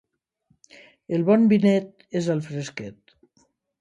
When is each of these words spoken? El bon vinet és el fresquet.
El 1.17 1.25
bon 1.27 1.45
vinet 1.51 2.07
és 2.21 2.31
el 2.37 2.45
fresquet. 2.47 3.15